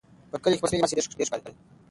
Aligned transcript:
په 0.31 0.37
کلي 0.43 0.55
کې 0.57 0.59
خلک 0.61 0.61
په 0.63 0.67
سپین 0.69 0.79
لباس 0.81 0.89
کې 1.07 1.17
ډېر 1.19 1.27
ښکاري. 1.29 1.51